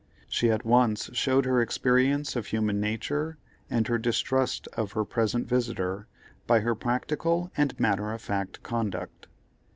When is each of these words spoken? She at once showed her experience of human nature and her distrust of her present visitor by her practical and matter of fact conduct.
She 0.27 0.49
at 0.49 0.65
once 0.65 1.11
showed 1.13 1.45
her 1.45 1.61
experience 1.61 2.35
of 2.35 2.47
human 2.47 2.79
nature 2.79 3.37
and 3.69 3.85
her 3.85 3.99
distrust 3.99 4.67
of 4.73 4.93
her 4.93 5.05
present 5.05 5.47
visitor 5.47 6.07
by 6.47 6.61
her 6.61 6.73
practical 6.73 7.51
and 7.55 7.79
matter 7.79 8.11
of 8.11 8.19
fact 8.19 8.63
conduct. 8.63 9.27